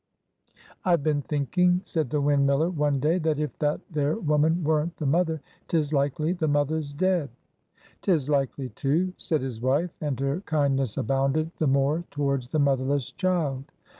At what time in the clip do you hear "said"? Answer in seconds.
1.83-2.09, 9.17-9.43